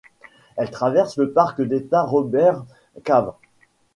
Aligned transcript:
Elle 0.55 0.71
traverse 0.71 1.17
le 1.19 1.31
parc 1.31 1.61
d'État 1.61 2.01
Robbers 2.01 2.65
Cave. 3.03 3.33